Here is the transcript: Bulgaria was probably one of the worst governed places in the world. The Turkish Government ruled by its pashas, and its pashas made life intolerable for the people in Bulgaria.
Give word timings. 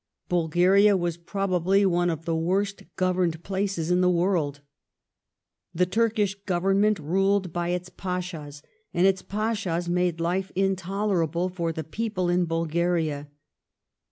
Bulgaria 0.29 0.97
was 0.97 1.17
probably 1.17 1.85
one 1.85 2.09
of 2.09 2.25
the 2.25 2.35
worst 2.35 2.81
governed 2.95 3.43
places 3.43 3.91
in 3.91 4.01
the 4.01 4.09
world. 4.09 4.61
The 5.75 5.85
Turkish 5.85 6.33
Government 6.33 6.97
ruled 6.97 7.53
by 7.53 7.69
its 7.69 7.89
pashas, 7.89 8.63
and 8.95 9.05
its 9.05 9.21
pashas 9.21 9.87
made 9.87 10.19
life 10.19 10.51
intolerable 10.55 11.49
for 11.49 11.71
the 11.71 11.83
people 11.83 12.29
in 12.29 12.45
Bulgaria. 12.45 13.27